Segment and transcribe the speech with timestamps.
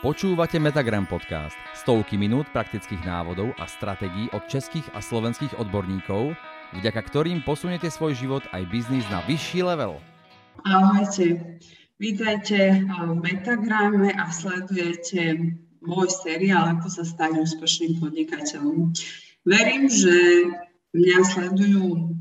[0.00, 1.52] Počúvate Metagram podcast.
[1.76, 6.32] Stovky minút praktických návodov a stratégií od českých a slovenských odborníkov,
[6.72, 10.00] vďaka ktorým posuniete svoj život aj biznis na vyšší level.
[10.64, 11.60] Ahojte,
[12.00, 15.36] vítajte v Metagrame a sledujete
[15.84, 18.96] môj seriál Ako sa stať úspešným podnikateľom.
[19.44, 20.16] Verím, že
[20.96, 22.16] mňa sledujú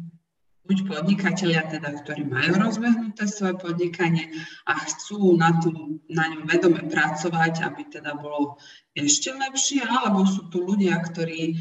[0.69, 4.29] buď podnikatelia, teda, ktorí majú rozbehnuté svoje podnikanie
[4.69, 8.61] a chcú na, tom, na ňom vedome pracovať, aby teda bolo
[8.93, 11.57] ešte lepšie, alebo sú tu ľudia, ktorí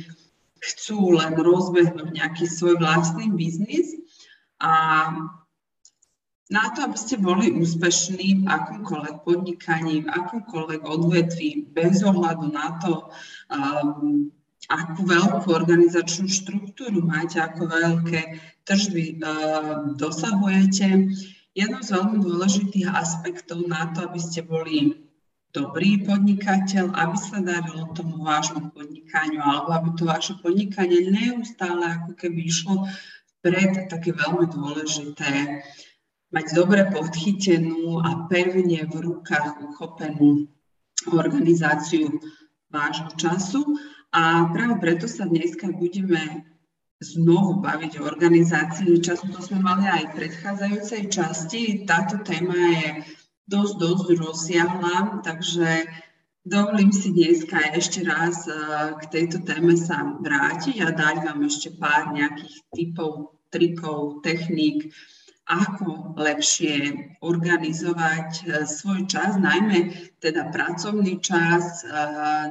[0.61, 3.97] chcú len rozbehnúť nejaký svoj vlastný biznis
[4.61, 4.73] a
[6.49, 12.69] na to, aby ste boli úspešní v akomkoľvek podnikaní, v akomkoľvek odvetví, bez ohľadu na
[12.81, 13.09] to,
[13.53, 14.33] um,
[14.69, 18.21] akú veľkú organizačnú štruktúru máte, ako veľké
[18.69, 21.09] tržby uh, dosahujete.
[21.57, 25.09] Jednou z veľmi dôležitých aspektov na to, aby ste boli
[25.57, 32.13] dobrý podnikateľ, aby sa darilo tomu vášmu podnikaniu, alebo aby to vaše podnikanie neustále ako
[32.15, 32.85] keby išlo
[33.41, 35.65] vpred, také veľmi dôležité
[36.29, 40.45] mať dobre podchytenú a pevne v rukách uchopenú
[41.09, 42.21] organizáciu
[42.69, 43.65] vášho času
[44.13, 46.45] a práve preto sa dneska budeme
[46.99, 49.31] znovu baviť o organizácii času.
[49.31, 51.63] To sme mali aj v predchádzajúcej časti.
[51.87, 52.89] Táto téma je
[53.47, 55.87] dosť, dosť rozsiahla, takže
[56.43, 58.53] dovolím si dneska ešte raz e,
[58.99, 64.91] k tejto téme sa vrátiť a dať vám ešte pár nejakých typov, trikov, techník,
[65.49, 66.93] ako lepšie
[67.25, 71.95] organizovať e, svoj čas, najmä teda pracovný čas, e,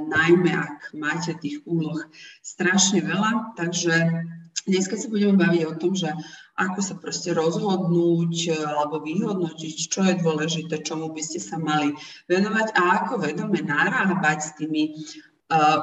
[0.08, 2.00] najmä ak máte tých úloh
[2.42, 3.54] strašne veľa.
[3.54, 3.96] Takže
[4.68, 6.12] dneska sa budeme baviť o tom, že
[6.60, 11.96] ako sa proste rozhodnúť e, alebo vyhodnotiť, čo je dôležité, čomu by ste sa mali
[12.28, 14.84] venovať a ako vedome narábať s tými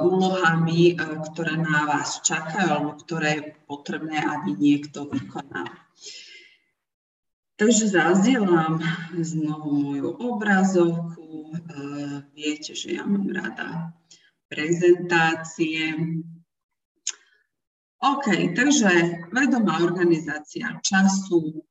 [0.05, 0.93] úlohami,
[1.33, 5.73] ktoré na vás čakajú alebo ktoré je potrebné, aby niekto vykonal.
[7.57, 8.83] Takže zazdielam
[9.15, 11.55] znovu moju obrazovku.
[12.35, 13.95] Viete, že ja mám rada
[14.51, 15.97] prezentácie.
[18.05, 21.65] OK, takže vedomá organizácia času.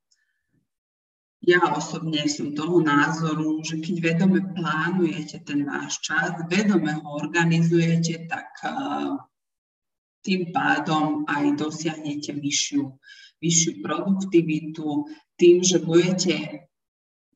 [1.46, 8.26] Ja osobne som toho názoru, že keď vedome plánujete ten váš čas, vedome ho organizujete,
[8.26, 8.50] tak
[10.26, 12.82] tým pádom aj dosiahnete vyššiu,
[13.38, 15.06] vyššiu produktivitu,
[15.38, 16.66] tým, že budete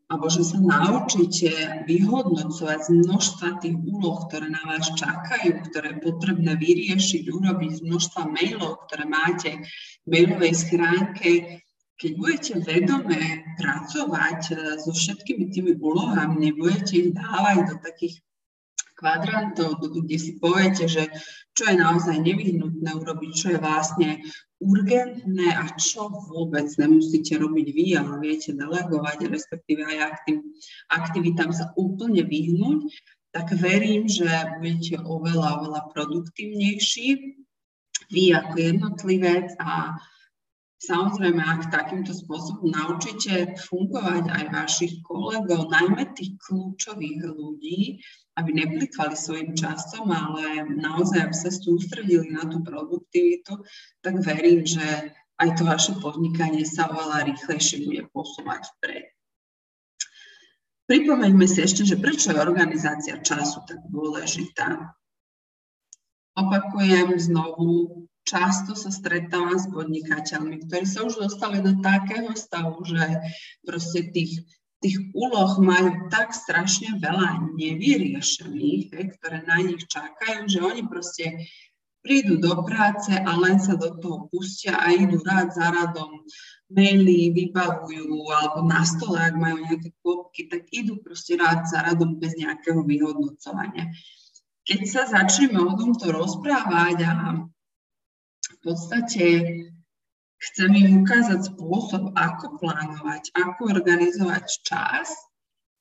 [0.07, 6.03] alebo že sa naučíte vyhodnocovať z množstva tých úloh, ktoré na vás čakajú, ktoré je
[6.03, 9.59] potrebné vyriešiť, urobiť z množstva mailov, ktoré máte
[10.03, 11.29] v mailovej schránke.
[11.99, 13.19] Keď budete vedome
[13.59, 18.15] pracovať eh, so všetkými tými úlohami, nebudete ich dávať do takých
[18.97, 21.05] kvadrantov, kde si poviete, že
[21.53, 24.09] čo je naozaj nevyhnutné urobiť, čo je vlastne
[24.57, 30.41] urgentné a čo vôbec nemusíte robiť vy, ale viete delegovať, respektíve aj tým
[30.89, 32.89] aktivitám sa úplne vyhnúť,
[33.29, 34.25] tak verím, že
[34.57, 37.07] budete oveľa, oveľa produktívnejší
[38.09, 39.93] vy ako jednotlivec a
[40.77, 47.97] Samozrejme, ak takýmto spôsobom naučíte fungovať aj vašich kolegov, najmä tých kľúčových ľudí,
[48.37, 53.57] aby neplikvali svojim časom, ale naozaj, aby sa sústredili na tú produktivitu,
[54.05, 59.17] tak verím, že aj to vaše podnikanie sa oveľa rýchlejšie bude posúvať vpred.
[60.87, 64.93] Pripomeňme si ešte, že prečo je organizácia času tak dôležitá.
[66.37, 73.23] Opakujem znovu, často sa stretávam s podnikateľmi, ktorí sa už dostali do takého stavu, že
[73.63, 74.43] proste tých
[74.77, 81.49] tých úloh majú tak strašne veľa nevyriešených, he, ktoré na nich čakajú, že oni proste
[82.05, 86.23] prídu do práce a len sa do toho pustia a idú rád za radom
[86.69, 92.21] maily vybavujú alebo na stole, ak majú nejaké kôpky, tak idú proste rád za radom
[92.21, 93.89] bez nejakého vyhodnocovania.
[94.67, 97.11] Keď sa začneme o tomto rozprávať a
[98.57, 99.23] v podstate
[100.37, 105.09] Chcem im ukázať spôsob, ako plánovať, ako organizovať čas,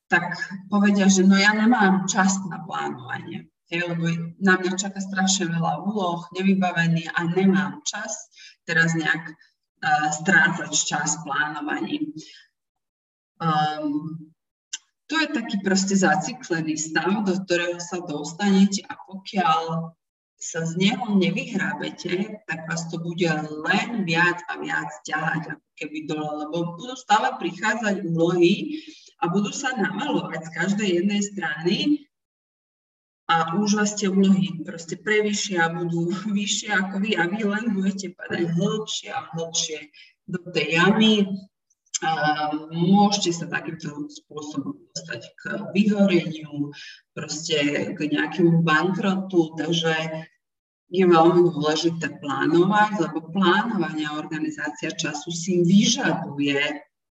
[0.09, 0.33] tak
[0.73, 3.53] povedia, že no ja nemám čas na plánovanie.
[3.69, 4.07] Hej, lebo
[4.39, 8.31] na mňa čaká strašne veľa úloh, nevybavený a nemám čas
[8.63, 12.15] teraz nejak uh, strácať čas plánovaním.
[13.43, 14.31] Um,
[15.11, 19.93] to je taký proste zaciklený stav, do ktorého sa dostanete a pokiaľ
[20.47, 23.27] sa z neho nevyhrábete, tak vás to bude
[23.67, 28.79] len viac a viac ťahať ako keby dole, lebo budú stále prichádzať úlohy
[29.19, 31.75] a budú sa namalovať z každej jednej strany
[33.27, 38.15] a už vás tie úlohy proste prevýšia, budú vyššie ako vy a vy len budete
[38.15, 39.79] padať hĺbšie a hĺbšie
[40.31, 41.15] do tej jamy.
[42.05, 42.13] A
[42.77, 46.69] môžete sa takýmto spôsobom dostať k vyhoreniu,
[47.17, 47.57] proste
[47.97, 49.97] k nejakému bankrotu, takže
[50.87, 56.63] je veľmi dôležité plánovať, lebo plánovanie a organizácia času si vyžaduje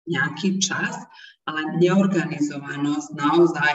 [0.08, 1.04] nejaký čas,
[1.44, 3.74] ale neorganizovanosť naozaj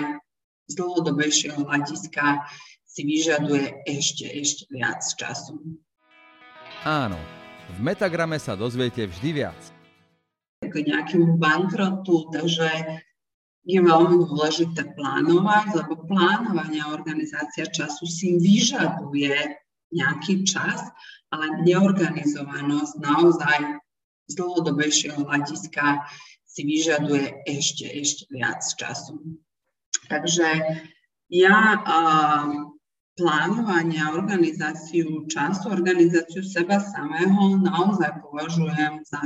[0.67, 2.47] z dlhodobejšieho hľadiska
[2.87, 5.59] si vyžaduje ešte, ešte viac času.
[6.81, 7.19] Áno,
[7.77, 9.59] v Metagrame sa dozviete vždy viac.
[10.65, 12.69] K nejakému bankrotu, takže
[13.69, 19.60] je veľmi dôležité plánovať, lebo plánovanie a organizácia času si vyžaduje
[19.91, 20.81] nejaký čas,
[21.31, 23.59] ale neorganizovanosť naozaj
[24.27, 26.07] z dlhodobejšieho hľadiska
[26.47, 29.19] si vyžaduje ešte, ešte viac času.
[30.11, 30.47] Takže
[31.31, 32.75] ja uh,
[33.15, 39.23] plánovanie a organizáciu času, organizáciu seba samého naozaj považujem za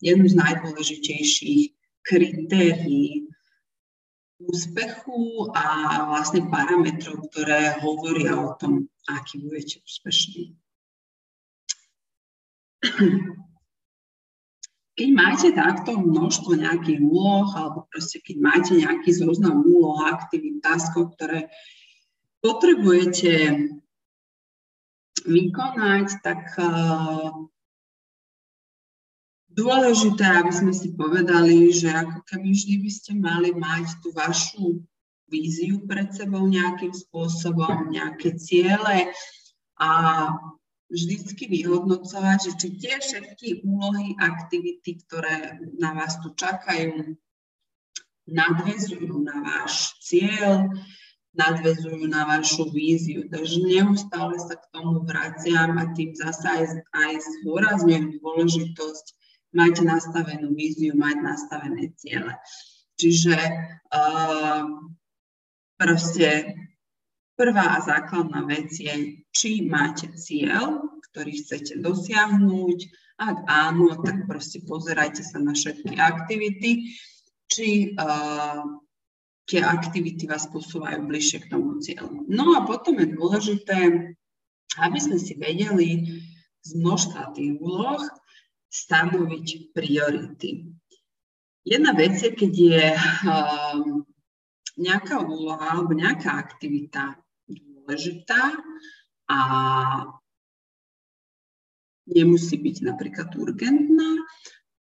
[0.00, 3.28] jednu z najdôležitejších kritérií
[4.42, 5.64] úspechu a
[6.10, 10.56] vlastne parametrov, ktoré hovoria o tom, aký budete úspešní.
[14.92, 21.16] keď máte takto množstvo nejakých úloh, alebo proste keď máte nejaký zoznam úloh, aktivít, taskov,
[21.16, 21.48] ktoré
[22.44, 23.56] potrebujete
[25.22, 27.30] vykonať, tak uh,
[29.54, 34.82] dôležité, aby sme si povedali, že ako keby vždy by ste mali mať tú vašu
[35.32, 39.08] víziu pred sebou nejakým spôsobom, nejaké ciele
[39.80, 39.90] a
[40.92, 47.16] vždycky vyhodnocovať, že či tie všetky úlohy, aktivity, ktoré na vás tu čakajú,
[48.28, 50.68] nadvezujú na váš cieľ,
[51.32, 53.24] nadvezujú na vašu víziu.
[53.32, 59.06] Takže neustále sa k tomu vraciam a tým zase aj, aj zdôrazňujem dôležitosť
[59.56, 62.36] mať nastavenú víziu, mať nastavené ciele.
[63.00, 63.36] Čiže
[63.90, 64.64] uh,
[65.82, 66.54] proste
[67.32, 72.78] Prvá a základná vec je, či máte cieľ, ktorý chcete dosiahnuť.
[73.18, 76.92] Ak áno, tak proste pozerajte sa na všetky aktivity,
[77.48, 78.62] či uh,
[79.48, 82.28] tie aktivity vás posúvajú bližšie k tomu cieľu.
[82.28, 83.78] No a potom je dôležité,
[84.76, 86.22] aby sme si vedeli
[86.62, 88.06] z množstva tých úloh
[88.68, 90.68] stanoviť priority.
[91.64, 94.04] Jedna vec je, keď je uh,
[94.78, 97.16] nejaká úloha alebo nejaká aktivita
[97.48, 98.56] dôležitá
[99.28, 99.38] a
[102.08, 104.10] nemusí byť napríklad urgentná,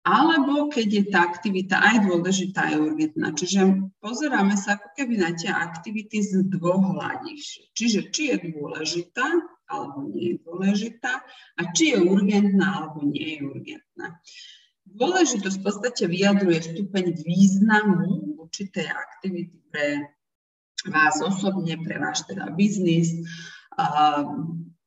[0.05, 3.33] alebo keď je tá aktivita aj dôležitá, aj urgentná.
[3.33, 7.73] Čiže pozeráme sa ako keby na tie aktivity z dvoch hľadisk.
[7.73, 9.25] Čiže či je dôležitá,
[9.65, 11.25] alebo nie je dôležitá,
[11.57, 14.21] a či je urgentná, alebo nie je urgentná.
[14.85, 20.15] Dôležitosť v podstate vyjadruje stupeň významu určitej aktivity pre
[20.87, 23.11] vás osobne, pre váš teda biznis,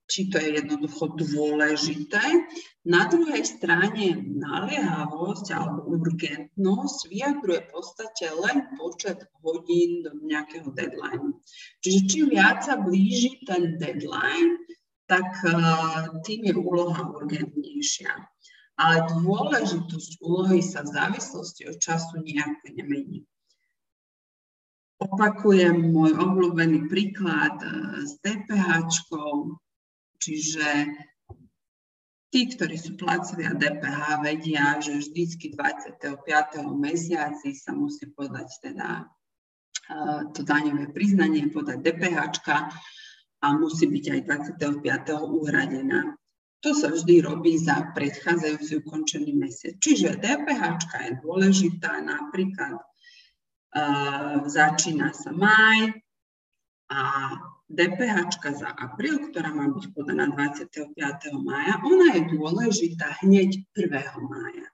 [0.07, 2.47] či to je jednoducho dôležité.
[2.87, 11.35] Na druhej strane naliehavosť alebo urgentnosť vyjadruje v podstate len počet hodín do nejakého deadline.
[11.83, 14.63] Čiže čím viac sa blíži ten deadline,
[15.11, 15.27] tak
[16.23, 18.15] tým je úloha urgentnejšia.
[18.79, 23.27] Ale dôležitosť úlohy sa v závislosti od času nejako nemení.
[24.97, 28.89] Opakujem môj obľúbený príklad e, s DPH,
[30.17, 30.67] čiže
[32.33, 36.17] tí, ktorí sú placovia DPH, vedia, že vždycky 25.
[36.73, 42.17] mesiaci sa musí podať teda e, to daňové priznanie, podať DPH
[43.45, 44.21] a musí byť aj
[44.57, 45.13] 25.
[45.13, 46.17] uhradená.
[46.65, 49.77] To sa vždy robí za predchádzajúci ukončený mesiac.
[49.77, 52.81] Čiže DPH je dôležitá napríklad
[54.47, 55.91] začína sa maj
[56.87, 57.01] a
[57.67, 60.95] DPH za apríl, ktorá má byť podaná 25.
[61.43, 63.91] mája, ona je dôležitá hneď 1.
[64.23, 64.67] mája.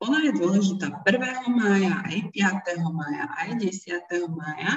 [0.00, 1.52] Ona je dôležitá 1.
[1.52, 2.96] mája, aj 5.
[2.96, 4.08] mája, aj 10.
[4.32, 4.72] mája,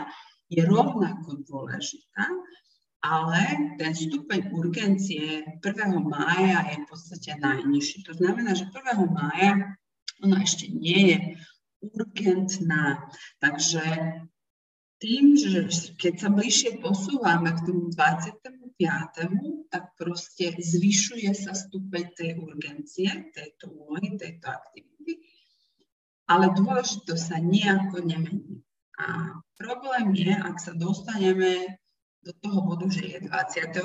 [0.52, 2.30] je rovnako dôležitá,
[3.00, 3.42] ale
[3.80, 5.66] ten stupeň urgencie 1.
[6.04, 8.06] mája je v podstate najnižší.
[8.06, 8.76] To znamená, že 1.
[9.10, 9.78] mája
[10.24, 11.18] ona ešte nie je
[11.94, 13.10] urgentná.
[13.38, 13.84] Takže
[14.98, 15.68] tým, že
[16.00, 19.70] keď sa bližšie posúvame k tomu 25.
[19.72, 25.24] tak proste zvyšuje sa stupeň tej urgencie, tejto úlohy, tejto aktivity,
[26.28, 28.64] ale dôležitosť sa nejako nemení.
[28.96, 31.80] A problém je, ak sa dostaneme
[32.26, 33.78] do toho bodu, že je 25.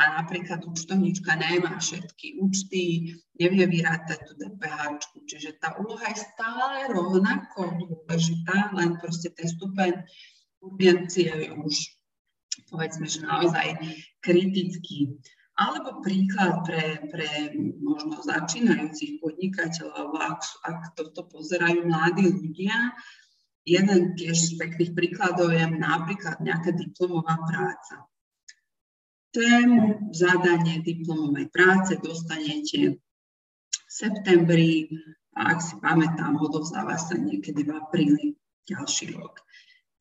[0.00, 6.88] a napríklad účtovníčka nemá všetky účty, nevie vyrátať tú DPH, čiže tá úloha je stále
[6.88, 10.00] rovnako dôležitá, len proste ten stupeň
[10.64, 12.00] urgencie je už
[12.72, 13.76] povedzme, že naozaj
[14.24, 15.20] kritický.
[15.60, 17.52] Alebo príklad pre, pre
[17.84, 22.96] možno začínajúcich podnikateľov, ak, ak toto pozerajú mladí ľudia,
[23.68, 28.08] jeden tiež z pekných príkladov je napríklad nejaká diplomová práca.
[29.30, 32.98] Tému zadanie diplomovej práce dostanete
[33.70, 34.90] v septembri
[35.38, 38.26] a ak si pamätám, odovzdáva sa niekedy v apríli
[38.66, 39.38] ďalší rok.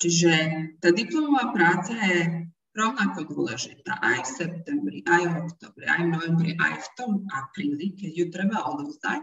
[0.02, 0.34] Čiže
[0.82, 6.52] tá diplomová práca je rovnako dôležitá aj v septembri, aj v oktobri, aj v novembri,
[6.58, 9.22] aj v tom apríli, keď ju treba odovzdať,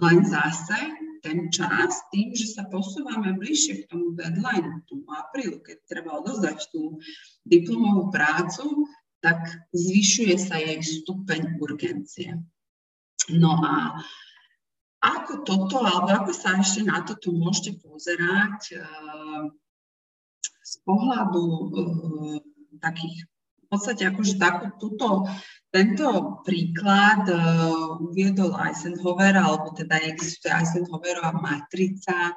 [0.00, 0.78] len zase
[1.20, 6.72] ten čas, tým, že sa posúvame bližšie k tomu deadline, tomu aprílu, keď treba odozdať
[6.72, 6.96] tú
[7.44, 8.88] diplomovú prácu,
[9.20, 12.40] tak zvyšuje sa jej stupeň urgencie.
[13.28, 14.00] No a
[15.00, 19.48] ako toto, alebo ako sa ešte na toto môžete pozerať uh,
[20.60, 22.40] z pohľadu uh,
[22.80, 23.28] takých
[23.70, 25.30] v podstate akože takú, túto,
[25.70, 32.34] tento príklad uh, uviedol Eisenhower, alebo teda existuje Eisenhowerová matrica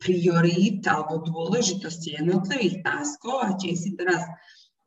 [0.00, 4.24] priorít alebo dôležitosti jednotlivých táskov a tie si teraz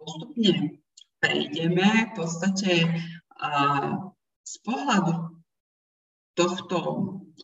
[0.04, 0.78] postupne
[1.24, 2.12] prejdeme.
[2.12, 2.72] V podstate
[4.44, 5.40] z pohľadu
[6.36, 6.78] tohto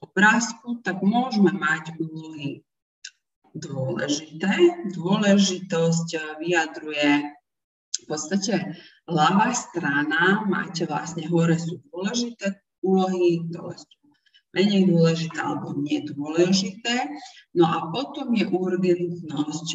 [0.03, 2.61] obrázku, tak môžeme mať úlohy
[3.55, 4.85] dôležité.
[4.93, 7.35] Dôležitosť vyjadruje
[7.99, 8.79] v podstate
[9.11, 13.98] ľavá strana máte vlastne hore sú dôležité úlohy, dole sú
[14.49, 17.05] menej dôležité alebo nedôležité.
[17.53, 19.67] No a potom je urgentnosť.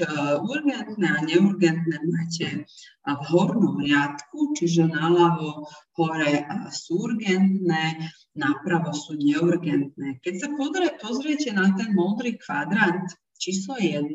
[0.43, 2.67] Urgentné a neurgentné máte
[3.07, 6.43] v hornom riadku, čiže naľavo hore
[6.75, 8.03] sú urgentné,
[8.35, 10.19] napravo sú neurgentné.
[10.19, 10.49] Keď sa
[10.99, 14.11] pozriete na ten modrý kvadrant číslo 1,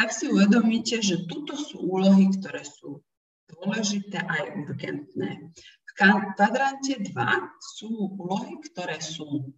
[0.00, 3.04] tak si uvedomíte, že tuto sú úlohy, ktoré sú
[3.52, 5.52] dôležité aj urgentné.
[5.96, 7.12] Kvadrante 2
[7.60, 9.52] sú úlohy, ktoré sú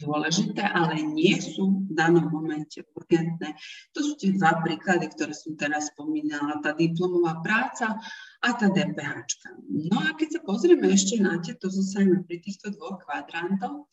[0.00, 3.52] dôležité, ale nie sú v danom momente urgentné.
[3.92, 8.00] To sú tie dva príklady, ktoré som teraz spomínala, tá diplomová práca
[8.40, 9.44] a tá DPH.
[9.68, 13.84] No a keď sa pozrieme ešte na tieto, zostaneme pri týchto dvoch kvadrantoch,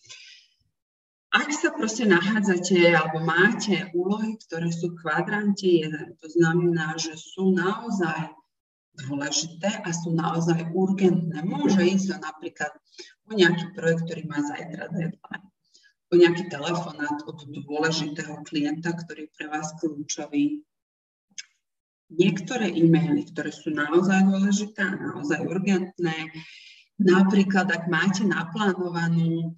[1.27, 7.20] ak sa proste nachádzate alebo máte úlohy, ktoré sú v kvadrante 1, to znamená, že
[7.20, 8.32] sú naozaj
[9.06, 11.46] dôležité a sú naozaj urgentné.
[11.46, 12.74] Môže ísť napríklad
[13.30, 15.46] o nejaký projekt, ktorý má zajtra deadline,
[16.10, 20.66] o nejaký telefonát od dôležitého klienta, ktorý pre vás kľúčový.
[22.08, 26.32] Niektoré e-maily, ktoré sú naozaj dôležité a naozaj urgentné,
[26.98, 29.54] napríklad ak máte naplánovanú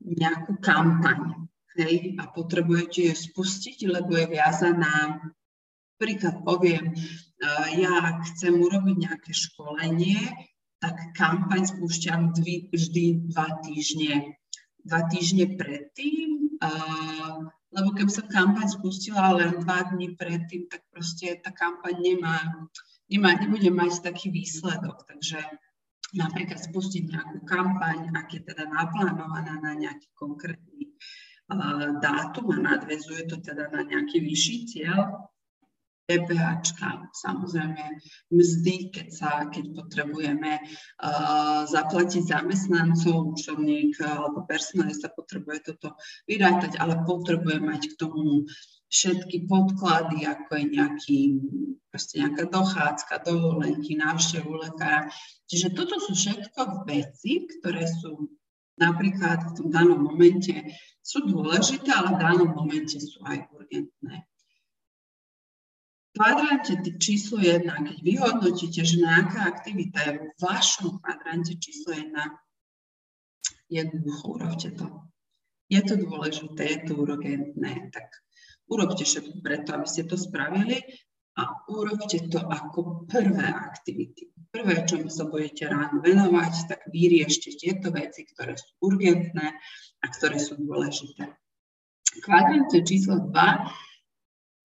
[0.00, 5.18] nejakú kampaň hej, a potrebujete ju spustiť, lebo je viazaná,
[6.00, 10.32] príklad poviem, uh, ja chcem urobiť nejaké školenie,
[10.80, 14.40] tak kampaň spúšťam dvi, vždy dva týždne,
[14.80, 21.36] dva týždne predtým, uh, lebo keby som kampaň spustila len dva dní predtým, tak proste
[21.38, 22.40] tá kampaň nemá,
[23.06, 25.04] nemá, nebude mať taký výsledok.
[25.06, 25.38] Takže
[26.16, 30.96] napríklad spustiť nejakú kampaň, ak je teda naplánovaná na nejaký konkrétny
[31.52, 35.30] uh, dátum a nadvezuje to teda na nejaký vyšší cieľ,
[36.10, 36.74] DPH,
[37.14, 38.02] samozrejme
[38.34, 45.94] mzdy, keď, sa, keď potrebujeme uh, zaplatiť zamestnancov, účtovník alebo personalista potrebuje toto
[46.26, 48.50] vyrátať, ale potrebuje mať k tomu
[48.90, 51.18] všetky podklady, ako je nejaký,
[51.94, 55.06] nejaká dochádzka, dovolenky, návštevu lekára.
[55.46, 58.34] Čiže toto sú všetko veci, ktoré sú
[58.82, 60.74] napríklad v tom danom momente
[61.04, 64.26] sú dôležité, ale v danom momente sú aj urgentné.
[66.10, 72.10] V kvadrante číslo 1, keď vyhodnotíte, že nejaká aktivita je v vašom kvadrante číslo 1,
[73.70, 74.86] jednoducho urobte to.
[75.70, 78.10] Je to dôležité, je to urgentné, tak
[78.70, 80.78] Urobte všetko preto, aby ste to spravili
[81.34, 81.42] a
[81.74, 84.30] urobte to ako prvé aktivity.
[84.50, 89.46] Prvé, čo sa budete ráno venovať, tak vyriešte tieto veci, ktoré sú urgentné
[90.02, 91.34] a ktoré sú dôležité.
[92.22, 93.34] Kvadrante číslo 2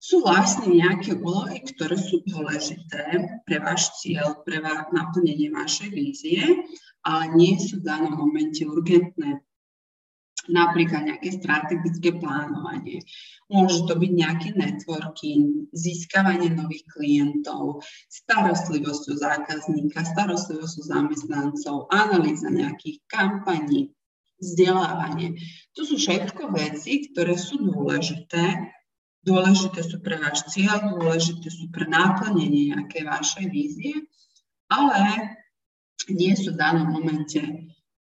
[0.06, 4.62] sú vlastne nejaké úlohy, ktoré sú dôležité pre váš cieľ, pre
[4.94, 6.46] naplnenie vašej vízie,
[7.02, 9.42] ale nie sú v danom momente urgentné.
[10.50, 13.02] napríklad nejaké strategické plánovanie,
[13.50, 22.50] môže to byť nejaký networking, získavanie nových klientov, starostlivosť o zákazníka, starostlivosť o zamestnancov, analýza
[22.54, 23.90] nejakých kampaní,
[24.38, 25.40] vzdelávanie.
[25.74, 28.70] To sú všetko veci, ktoré sú dôležité.
[29.26, 34.06] Dôležité sú pre váš cieľ, dôležité sú pre náplnenie nejakej vašej vízie,
[34.70, 35.34] ale
[36.14, 37.42] nie sú v danom momente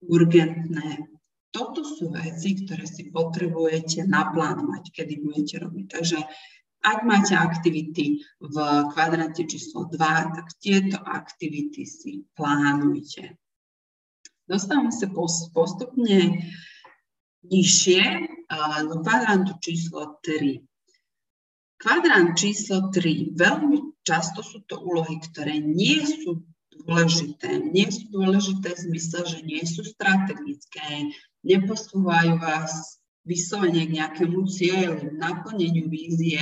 [0.06, 1.18] urgentné
[1.58, 5.86] toto sú veci, ktoré si potrebujete naplánovať, kedy budete robiť.
[5.90, 6.20] Takže
[6.86, 8.56] ak máte aktivity v
[8.94, 9.98] kvadrante číslo 2,
[10.38, 13.42] tak tieto aktivity si plánujte.
[14.46, 15.10] Dostávame sa
[15.52, 16.46] postupne
[17.42, 18.04] nižšie
[18.88, 20.62] do kvadrantu číslo 3.
[21.78, 23.38] Kvadrant číslo 3.
[23.38, 26.42] Veľmi často sú to úlohy, ktoré nie sú
[26.74, 27.62] dôležité.
[27.70, 31.14] Nie sú dôležité v zmysle, že nie sú strategické,
[31.46, 36.42] neposúvajú vás vyslovene k nejakému cieľu, naplneniu vízie.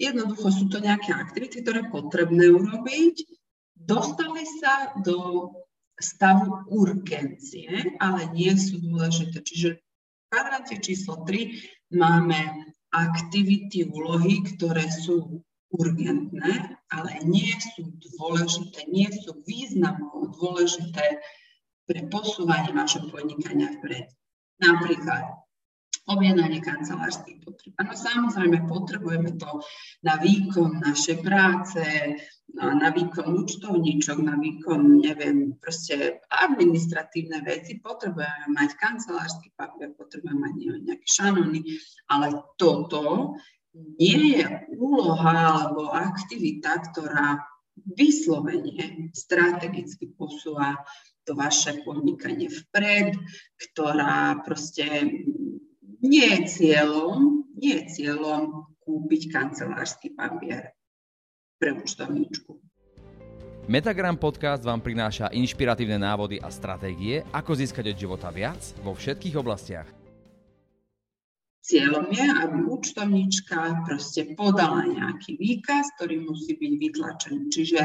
[0.00, 3.28] Jednoducho sú to nejaké aktivity, ktoré potrebné urobiť.
[3.76, 5.52] Dostali sa do
[6.00, 9.44] stavu urgencie, ale nie sú dôležité.
[9.44, 12.63] Čiže v kvadrante číslo 3 máme
[12.94, 15.42] aktivity, úlohy, ktoré sú
[15.74, 21.18] urgentné, ale nie sú dôležité, nie sú významno dôležité
[21.90, 24.06] pre posúvanie vašho podnikania vpred.
[24.62, 25.43] Napríklad
[26.04, 27.72] objednanie kancelárskych potreb.
[27.80, 29.64] Áno, samozrejme, potrebujeme to
[30.04, 31.80] na výkon našej práce,
[32.54, 37.80] na výkon účtovníčok, na výkon, neviem, proste administratívne veci.
[37.80, 41.60] Potrebujeme mať kancelársky papier, potrebujeme mať neviem, nejaké šanony,
[42.12, 42.26] ale
[42.60, 43.34] toto
[43.74, 44.44] nie je
[44.76, 47.42] úloha alebo aktivita, ktorá
[47.74, 50.78] vyslovene strategicky posúva
[51.24, 53.16] to vaše podnikanie vpred,
[53.56, 54.84] ktorá proste
[56.04, 60.76] nie je cieľom, nie je cieľom kúpiť kancelársky papier
[61.56, 62.60] pre účtovníčku.
[63.64, 69.40] Metagram podcast vám prináša inšpiratívne návody a stratégie, ako získať od života viac vo všetkých
[69.40, 69.88] oblastiach.
[71.64, 77.40] Cieľom je, aby účtovníčka proste podala nejaký výkaz, ktorý musí byť vytlačený.
[77.48, 77.80] Čiže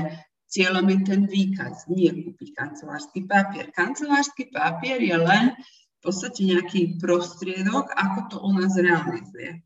[0.50, 3.70] Cieľom je ten výkaz, nie kúpiť kancelársky papier.
[3.70, 5.54] Kancelársky papier je len
[6.00, 9.60] v podstate nejaký prostriedok, ako to u nás realizuje.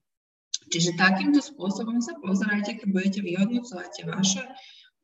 [0.73, 4.41] Čiže takýmto spôsobom sa pozerajte, keď budete vyhodnocovať vaše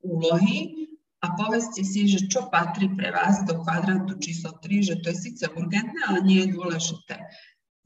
[0.02, 0.90] úlohy
[1.22, 5.18] a povedzte si, že čo patrí pre vás do kvadrantu číslo 3, že to je
[5.30, 7.22] síce urgentné, ale nie je dôležité.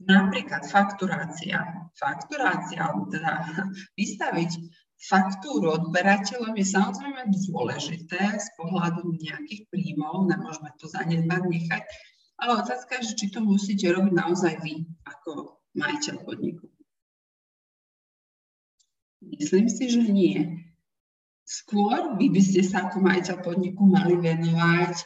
[0.00, 1.60] Napríklad fakturácia.
[1.92, 3.32] Fakturácia, teda
[4.00, 4.50] vystaviť
[5.04, 11.84] faktúru odberateľom je samozrejme dôležité z pohľadu nejakých príjmov, nemôžeme to zanedbať nechať,
[12.40, 16.66] ale otázka je, či to musíte robiť naozaj vy ako majiteľ podniku.
[19.24, 20.68] Myslím si, že nie.
[21.44, 25.04] Skôr vy by ste sa ako majiteľ podniku mali venovať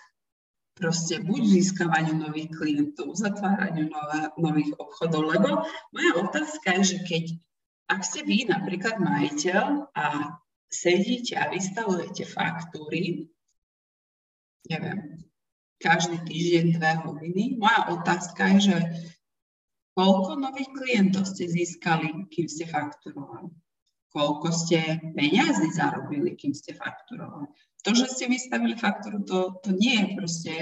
[0.79, 3.91] proste buď získavaniu nových klientov, zatváraniu
[4.38, 7.25] nových obchodov, lebo moja otázka je, že keď
[7.88, 10.37] ak ste vy napríklad majiteľ a
[10.69, 13.33] sedíte a vystavujete faktúry,
[14.69, 15.28] neviem,
[15.79, 18.77] každý týždeň dve hodiny, moja otázka je, že
[19.95, 23.51] koľko nových klientov ste získali, kým ste fakturovali?
[24.09, 27.47] Koľko ste peniazy zarobili, kým ste fakturovali?
[27.87, 30.53] To, že ste vystavili faktúru, to, to nie je proste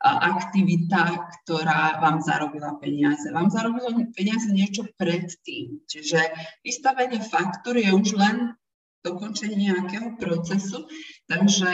[0.00, 3.28] aktivita, ktorá vám zarobila peniaze.
[3.28, 5.84] Vám zarobilo peniaze niečo predtým.
[5.84, 6.32] Čiže
[6.64, 8.56] vystavenie faktúry je už len
[9.04, 10.88] dokončenie nejakého procesu.
[11.28, 11.70] Takže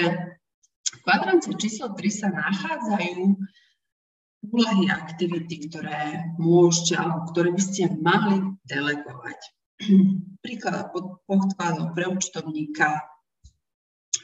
[0.89, 3.37] v kvadrante číslo 3 sa nachádzajú
[4.49, 9.41] úlohy aktivity, ktoré môžete alebo ktoré by ste mali delegovať.
[10.45, 13.05] Príklad pod podkladom pre účtovníka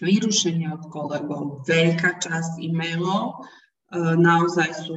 [0.00, 1.66] vyrušenie od kolegov.
[1.68, 3.44] Veľká časť e-mailov
[3.92, 4.96] e, naozaj sú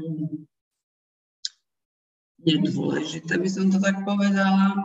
[2.42, 4.78] nedôležité, by som to tak povedala.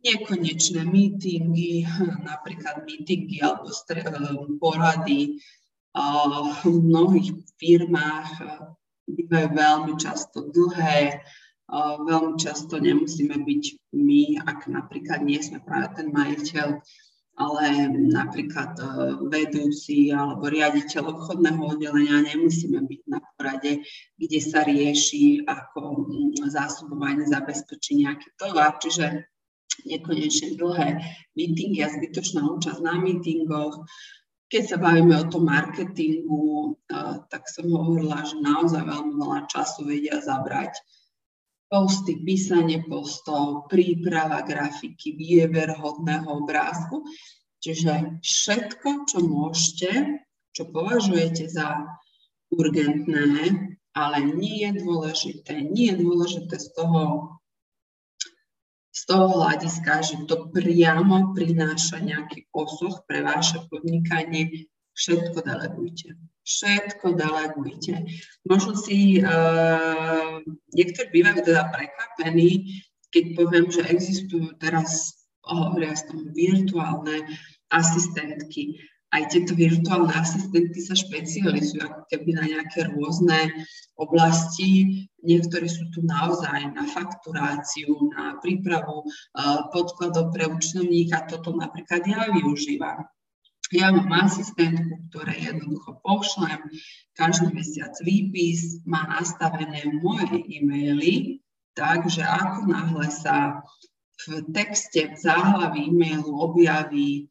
[0.00, 1.84] Nekonečné meetingy,
[2.30, 4.14] napríklad meetingy alebo e,
[4.56, 5.36] porady
[6.64, 8.44] v mnohých firmách e,
[9.10, 11.18] bývajú veľmi často dlhé,
[12.06, 16.82] veľmi často nemusíme byť my, ak napríklad nie sme práve ten majiteľ,
[17.40, 17.66] ale
[18.10, 18.84] napríklad e,
[19.32, 23.80] vedúci alebo riaditeľ obchodného oddelenia nemusíme byť na porade,
[24.20, 29.24] kde sa rieši, ako mm, zásobovanie zabezpečí nejaký tovar, čiže
[29.88, 31.00] nekonečne dlhé
[31.32, 33.88] meetingy a zbytočná účasť na meetingoch,
[34.50, 36.74] keď sa bavíme o tom marketingu,
[37.30, 40.74] tak som hovorila, že naozaj veľmi veľa času vedia zabrať
[41.70, 47.06] posty, písanie postov, príprava grafiky, výber hodného obrázku.
[47.62, 50.18] Čiže všetko, čo môžete,
[50.50, 51.86] čo považujete za
[52.50, 57.38] urgentné, ale nie je dôležité, nie je dôležité z toho
[59.00, 66.20] z toho hľadiska, že to priamo prináša nejaký osoch pre vaše podnikanie, všetko delegujte.
[66.44, 68.04] Všetko delegujte.
[68.44, 70.44] Možno si uh,
[70.76, 75.16] niektorí bývajú teda prekvapení, keď poviem, že existujú teraz,
[75.48, 77.24] hovoria s tom, virtuálne
[77.72, 83.50] asistentky aj tieto virtuálne asistentky sa špecializujú ako keby na nejaké rôzne
[83.98, 85.02] oblasti.
[85.26, 91.26] Niektorí sú tu naozaj na fakturáciu, na prípravu uh, podkladov pre účtovníka.
[91.26, 93.02] Toto napríklad ja využívam.
[93.70, 96.58] Ja mám asistentku, ktoré jednoducho pošlem
[97.14, 101.38] každý mesiac výpis, má nastavené moje e-maily,
[101.78, 103.62] takže ako náhle sa
[104.26, 107.30] v texte v záhlaví e-mailu objaví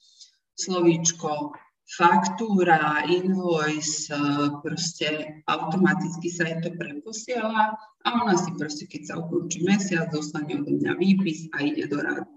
[0.55, 1.51] slovíčko
[1.89, 4.13] faktúra, invoice,
[4.61, 7.73] proste automaticky sa jej to preposiela
[8.05, 11.97] a ona si proste, keď sa ukončí mesiac, dostane od mňa výpis a ide do
[11.97, 12.29] radu.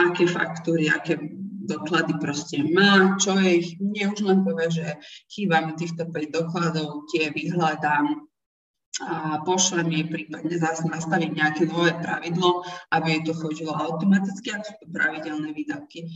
[0.00, 1.20] Aké faktúry, aké
[1.68, 4.86] doklady proste má, čo je ich, mne už len povie, že
[5.28, 8.26] chýba mi týchto 5 dokladov, tie vyhľadám
[9.00, 14.66] a pošlem jej prípadne zase nastaviť nejaké nové pravidlo, aby jej to chodilo automaticky, ak
[14.66, 16.10] sú to pravidelné výdavky.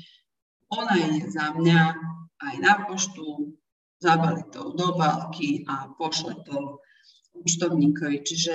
[0.74, 1.80] Ona ide za mňa,
[2.42, 3.54] aj na poštu,
[4.02, 6.82] zabali to do balky a pošle to
[7.34, 8.20] účtovníkovi.
[8.22, 8.54] Čiže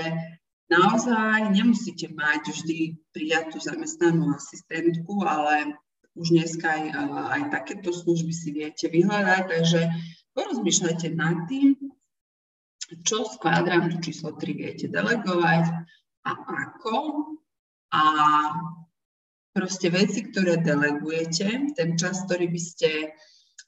[0.69, 2.79] naozaj nemusíte mať vždy
[3.15, 5.79] prijatú zamestnanú asistentku, ale
[6.19, 6.83] už dneska aj,
[7.39, 9.81] aj takéto služby si viete vyhľadať, takže
[10.35, 11.75] porozmýšľajte nad tým,
[13.05, 15.65] čo z kvadrantu číslo 3 viete delegovať
[16.25, 16.95] a ako.
[17.89, 18.03] A
[19.53, 22.89] proste veci, ktoré delegujete, ten čas, ktorý by ste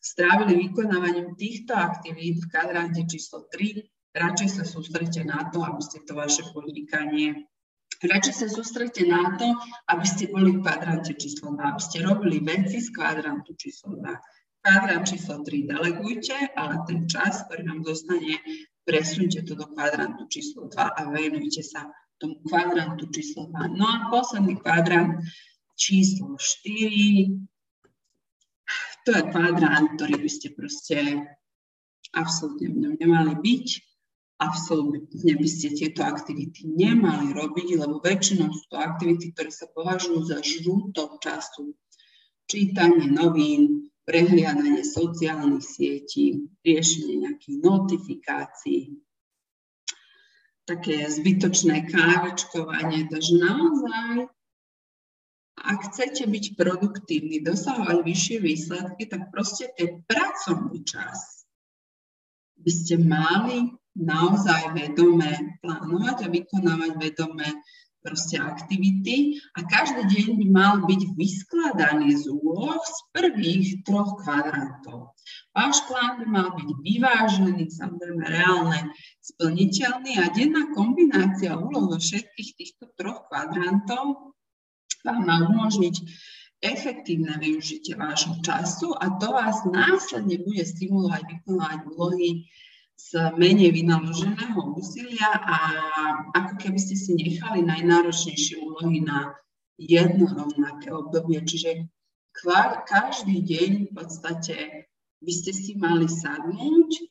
[0.01, 6.01] strávili vykonávaním týchto aktivít v kvadrante číslo 3, radšej sa sústrete na to, aby ste
[6.03, 7.47] to vaše podnikanie
[8.01, 9.45] Radšej sa sústrete na to,
[9.93, 14.09] aby ste boli v kvadrante číslo 2, aby ste robili veci z kvadrantu číslo 2.
[14.61, 18.41] Kvadrant číslo 3 delegujte, ale ten čas, ktorý vám zostane,
[18.89, 23.77] presunte to do kvadrantu číslo 2 a venujte sa tomu kvadrantu číslo 2.
[23.77, 25.21] No a posledný kvadrant
[25.77, 27.50] číslo 4,
[29.05, 30.97] to je kvadrant, ktorý by ste proste
[32.13, 33.67] absolútne nemali byť.
[34.41, 40.33] Absolútne by ste tieto aktivity nemali robiť, lebo väčšinou sú to aktivity, ktoré sa považujú
[40.33, 41.77] za žrútok času.
[42.49, 48.97] Čítanie novín, prehliadanie sociálnych sietí, riešenie nejakých notifikácií,
[50.65, 54.25] také zbytočné kávečkovanie, takže naozaj
[55.61, 61.45] ak chcete byť produktívni, dosahovať vyššie výsledky, tak proste ten pracovný čas
[62.61, 67.47] by ste mali naozaj vedome plánovať a vykonávať vedome
[68.01, 75.13] proste aktivity a každý deň by mal byť vyskladaný z úloh z prvých troch kvadrantov.
[75.53, 78.89] Váš plán by mal byť vyvážený, samozrejme reálne
[79.21, 84.33] splniteľný a denná kombinácia úloh zo všetkých týchto troch kvadrantov
[85.05, 85.95] vám má umožniť
[86.61, 92.45] efektívne využitie vášho času a to vás následne bude stimulovať vykonávať úlohy
[93.01, 95.57] z menej vynaloženého úsilia a
[96.37, 99.33] ako keby ste si nechali najnáročnejšie úlohy na
[99.81, 101.41] jedno rovnaké obdobie.
[101.41, 101.89] Čiže
[102.85, 104.55] každý deň v podstate
[105.17, 107.10] by ste si mali sadnúť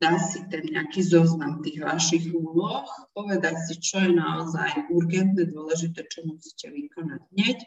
[0.00, 6.06] dá si ten nejaký zoznam tých vašich úloh, povedať si, čo je naozaj urgentné, dôležité,
[6.06, 7.58] čo musíte vykonať hneď.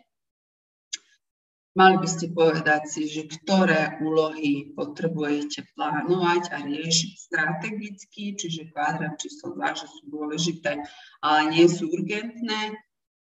[1.71, 9.15] Mali by ste povedať si, že ktoré úlohy potrebujete plánovať a riešiť strategicky, čiže kvadrat
[9.15, 10.83] číslo 2, že sú dôležité,
[11.23, 12.75] ale nie sú urgentné.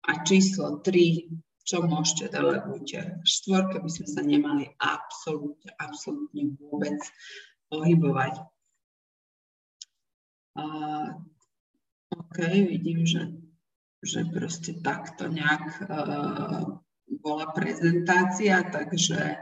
[0.06, 1.26] A číslo 3,
[1.66, 3.18] čo môžete delegujte.
[3.18, 7.02] V štvorke by sme sa nemali absolútne, absolútne vôbec
[7.66, 8.38] pohybovať.
[10.56, 10.64] A,
[12.16, 13.28] OK, vidím, že,
[14.00, 16.80] že proste takto nejak uh,
[17.20, 19.36] bola prezentácia, takže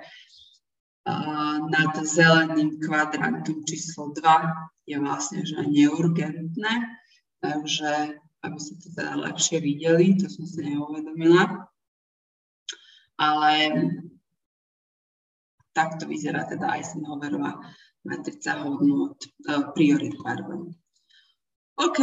[1.06, 6.74] uh, nad zeleným kvadrantom číslo 2 je vlastne že neurgentné,
[7.40, 11.70] takže aby ste to teda lepšie videli, to som si neuvedomila.
[13.16, 13.52] Ale
[15.72, 17.62] takto vyzerá teda Eisenhowerová
[18.04, 19.16] matrica hodnot,
[19.48, 20.74] uh, priorit, pardon.
[21.80, 21.98] OK.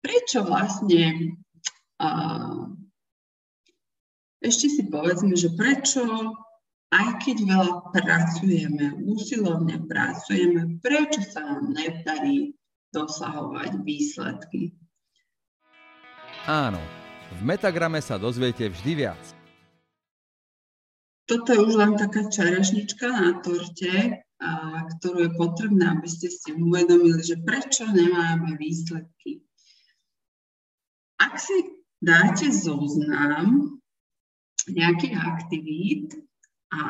[0.00, 1.36] Prečo vlastne
[2.00, 2.72] uh,
[4.40, 6.04] ešte si povedzme, že prečo
[6.90, 12.58] aj keď veľa pracujeme, usilovne pracujeme, prečo sa nám nedarí
[12.90, 14.74] dosahovať výsledky?
[16.50, 16.82] Áno,
[17.38, 19.22] v metagrame sa dozviete vždy viac.
[21.30, 24.26] Toto je už len taká čerešnička na torte,
[24.96, 29.44] ktorú je potrebné, aby ste si uvedomili, že prečo nemáme výsledky.
[31.20, 33.76] Ak si dáte zoznam
[34.64, 36.08] nejakých aktivít
[36.72, 36.80] a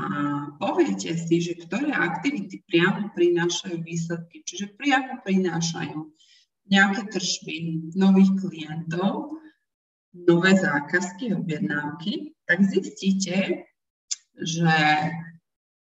[0.63, 5.99] poviete si, že ktoré aktivity priamo prinášajú výsledky, čiže priamo prinášajú
[6.71, 9.35] nejaké tržby nových klientov,
[10.15, 13.67] nové zákazky, objednávky, tak zistíte,
[14.39, 14.75] že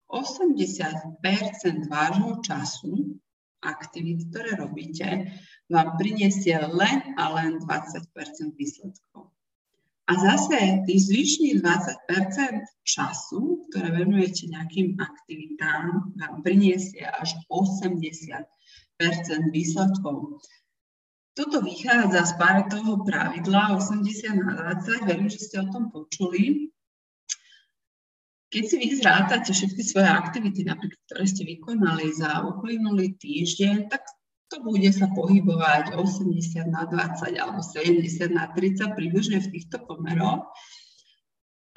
[0.08, 3.20] 80% vášho času,
[3.62, 5.32] aktivít, ktoré robíte,
[5.68, 9.36] vám priniesie len a len 20% výsledkov.
[10.08, 18.48] A zase tých zvyšných 20% času, ktoré venujete nejakým aktivitám, vám priniesie až 80%
[19.52, 20.40] výsledkov.
[21.36, 22.34] Toto vychádza z
[22.72, 26.72] toho pravidla 80 na 20, verím, že ste o tom počuli.
[28.48, 34.08] Keď si vy zrátate všetky svoje aktivity, napríklad, ktoré ste vykonali za uplynulý týždeň, tak
[34.48, 40.48] to bude sa pohybovať 80 na 20 alebo 70 na 30 približne v týchto pomeroch.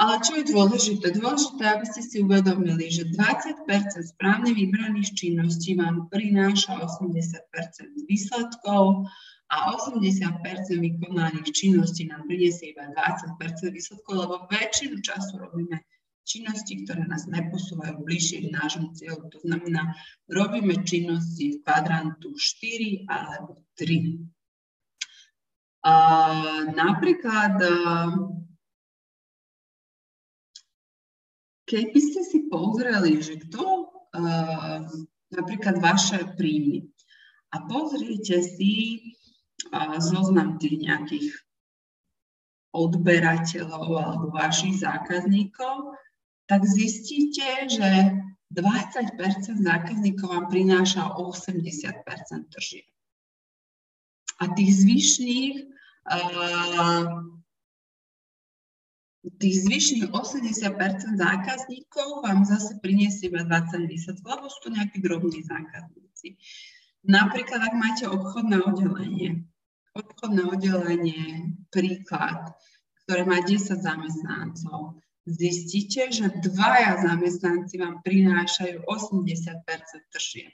[0.01, 1.13] Ale čo je dôležité?
[1.13, 3.69] Dôležité, aby ste si uvedomili, že 20%
[4.17, 9.05] správne vybraných činností vám prináša 80% výsledkov
[9.53, 10.41] a 80%
[10.73, 15.85] vykonaných činností nám priniesie iba 20% výsledkov, lebo väčšinu času robíme
[16.31, 19.27] činnosti, ktoré nás neposúvajú bližšie k nášmu cieľu.
[19.35, 19.99] To znamená,
[20.31, 24.31] robíme činnosti v kvadrantu 4 alebo 3.
[25.91, 25.95] A
[26.71, 27.59] napríklad,
[31.67, 33.91] keby ste si pozreli, že kto
[35.35, 36.87] napríklad vaše príjmy
[37.51, 39.03] a pozriete si
[39.99, 41.33] zoznam tých nejakých
[42.71, 45.97] odberateľov alebo vašich zákazníkov,
[46.51, 48.19] tak zistíte, že
[48.51, 49.15] 20%
[49.63, 52.91] zákazníkov vám prináša 80% tržieb.
[54.43, 55.55] A tých zvyšných
[56.11, 57.07] uh,
[59.21, 65.45] tých zvyšných 80% zákazníkov vám zase priniesie iba 20 výsledkov, lebo sú to nejakí drobní
[65.45, 66.41] zákazníci.
[67.05, 69.45] Napríklad, ak máte obchodné oddelenie,
[69.93, 72.57] obchodné oddelenie, príklad,
[73.05, 80.53] ktoré má 10 zamestnancov, zistíte, že dvaja zamestnanci vám prinášajú 80% tržieb.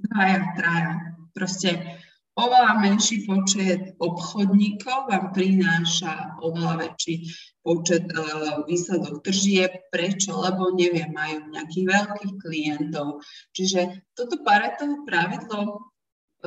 [0.00, 0.94] Dvaja, traja.
[1.30, 2.00] Proste
[2.34, 7.28] oveľa menší počet obchodníkov vám prináša oveľa väčší
[7.60, 9.92] počet uh, výsledok tržieb.
[9.92, 10.40] Prečo?
[10.40, 13.20] Lebo neviem, majú nejakých veľkých klientov.
[13.52, 15.84] Čiže toto paretové pravidlo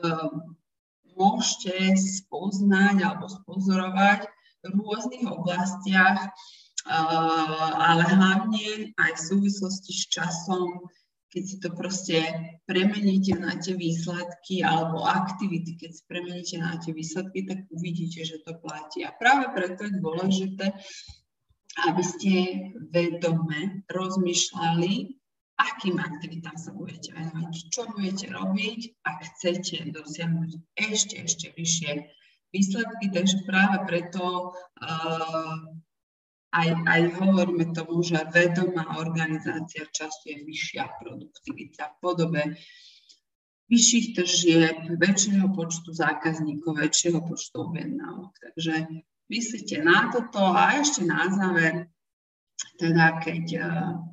[0.02, 0.30] uh,
[1.14, 4.33] môžete spoznať alebo spozorovať
[4.71, 6.32] rôznych oblastiach,
[7.80, 10.88] ale hlavne aj v súvislosti s časom,
[11.34, 12.17] keď si to proste
[12.69, 18.43] premeníte na tie výsledky alebo aktivity, keď si premeníte na tie výsledky, tak uvidíte, že
[18.45, 19.02] to platí.
[19.02, 20.78] A práve preto je dôležité,
[21.89, 22.32] aby ste
[22.93, 24.93] vedome rozmýšľali,
[25.58, 31.91] akým aktivitám sa budete venovať, čo budete robiť, ak chcete dosiahnuť ešte, ešte vyššie
[32.54, 35.58] výsledky, takže práve preto uh,
[36.54, 42.42] aj, aj hovoríme tomu, že vedomá organizácia času je vyššia produktivita v podobe
[43.74, 48.30] vyšších tržieb, väčšieho počtu zákazníkov, väčšieho počtu objednávok.
[48.38, 48.86] Takže
[49.34, 51.89] myslíte na toto a ešte na záver,
[52.78, 54.12] teda keď uh,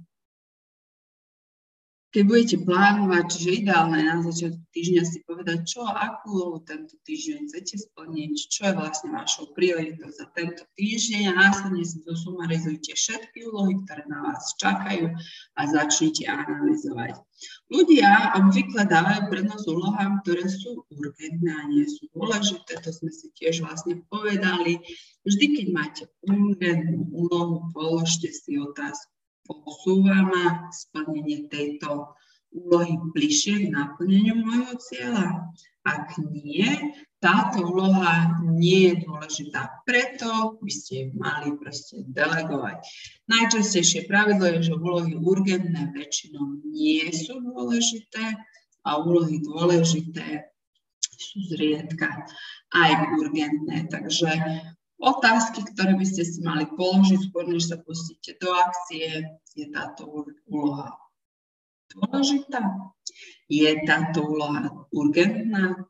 [2.11, 7.47] keď budete plánovať, čiže ideálne na začiatku týždňa si povedať, čo, akú úlohu tento týždeň
[7.47, 13.47] chcete splniť, čo je vlastne vašou prioritou za tento týždeň a následne si zosumarizujte všetky
[13.47, 15.15] úlohy, ktoré na vás čakajú
[15.55, 17.15] a začnite analyzovať.
[17.71, 23.31] Ľudia obvykle dávajú prednosť úlohám, ktoré sú urgentné a nie sú dôležité, to sme si
[23.39, 24.83] tiež vlastne povedali.
[25.23, 29.20] Vždy, keď máte urgentnú úlohu, položte si otázku,
[29.53, 32.15] posúva ma splnenie tejto
[32.51, 35.51] úlohy bližšie k naplneniu môjho cieľa?
[35.87, 36.67] Ak nie,
[37.21, 39.85] táto úloha nie je dôležitá.
[39.85, 42.81] Preto by ste ju mali proste delegovať.
[43.29, 48.37] Najčastejšie pravidlo je, že úlohy urgentné väčšinou nie sú dôležité
[48.85, 50.49] a úlohy dôležité
[51.21, 52.25] sú zriedka
[52.73, 53.89] aj urgentné.
[53.93, 54.31] Takže
[55.01, 59.25] otázky, ktoré by ste si mali položiť skôr, než sa pustíte do akcie,
[59.57, 60.07] je táto
[60.47, 60.95] úloha
[61.91, 62.61] dôležitá?
[63.51, 65.89] Je táto úloha urgentná?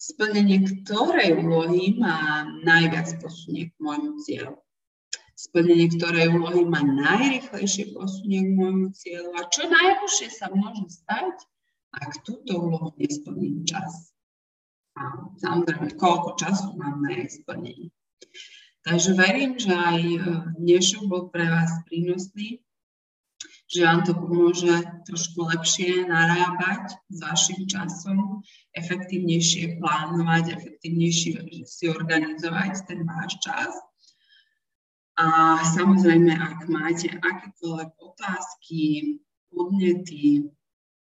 [0.00, 4.56] Splnenie ktorej úlohy ma najviac posunie k môjmu cieľu.
[5.36, 9.32] Splnenie ktorej úlohy ma najrychlejšie posunie k môjmu cieľu.
[9.36, 11.36] A čo najhoršie sa môže stať,
[11.96, 14.12] ak túto úlohu nesplním čas.
[14.96, 17.88] A samozrejme, koľko času mám na jej splnenie.
[18.80, 20.00] Takže verím, že aj
[20.56, 22.64] dnešok bol pre vás prínosný
[23.70, 28.42] že vám to pomôže trošku lepšie narábať s vašim časom,
[28.74, 33.70] efektívnejšie plánovať, efektívnejšie si organizovať ten váš čas.
[35.14, 38.82] A samozrejme, ak máte akékoľvek otázky,
[39.54, 40.50] podnety,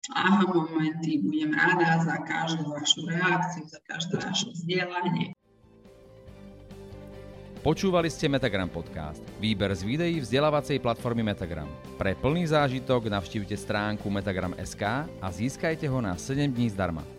[0.09, 5.37] aha momenty, budem rada za každú vašu reakciu, za každé vaše vzdielanie.
[7.65, 11.65] Počúvali ste Metagram Podcast, výber z videí vzdelávacej platformy Metagram.
[11.97, 17.14] Pre plný zážitok navštívte stránku metagram.sk a získajte ho na 7 dní zdarma.